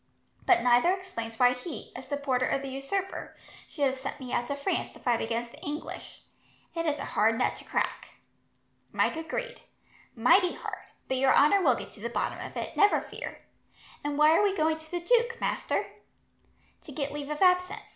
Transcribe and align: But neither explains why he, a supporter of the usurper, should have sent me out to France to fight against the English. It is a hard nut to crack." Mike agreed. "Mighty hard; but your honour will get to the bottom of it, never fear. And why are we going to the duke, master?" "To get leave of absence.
But 0.47 0.63
neither 0.63 0.91
explains 0.91 1.37
why 1.37 1.53
he, 1.53 1.91
a 1.95 2.01
supporter 2.01 2.47
of 2.47 2.63
the 2.63 2.69
usurper, 2.69 3.37
should 3.67 3.85
have 3.85 3.97
sent 3.99 4.19
me 4.19 4.33
out 4.33 4.47
to 4.47 4.55
France 4.55 4.89
to 4.93 4.99
fight 4.99 5.21
against 5.21 5.51
the 5.51 5.61
English. 5.61 6.23
It 6.73 6.87
is 6.87 6.97
a 6.97 7.05
hard 7.05 7.37
nut 7.37 7.55
to 7.57 7.63
crack." 7.63 8.15
Mike 8.91 9.15
agreed. 9.15 9.61
"Mighty 10.15 10.55
hard; 10.55 10.81
but 11.07 11.17
your 11.17 11.35
honour 11.35 11.61
will 11.61 11.75
get 11.75 11.91
to 11.91 11.99
the 11.99 12.09
bottom 12.09 12.39
of 12.39 12.57
it, 12.57 12.75
never 12.75 12.99
fear. 13.01 13.45
And 14.03 14.17
why 14.17 14.35
are 14.35 14.41
we 14.41 14.57
going 14.57 14.79
to 14.79 14.89
the 14.89 15.01
duke, 15.01 15.39
master?" 15.39 15.85
"To 16.81 16.91
get 16.91 17.11
leave 17.11 17.29
of 17.29 17.43
absence. 17.43 17.79